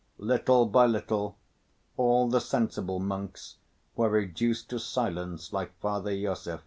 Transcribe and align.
Little 0.17 0.65
by 0.65 0.87
little, 0.87 1.37
all 1.95 2.27
the 2.27 2.41
sensible 2.41 2.99
monks 2.99 3.57
were 3.95 4.09
reduced 4.09 4.67
to 4.71 4.79
silence 4.79 5.53
like 5.53 5.79
Father 5.79 6.09
Iosif. 6.09 6.59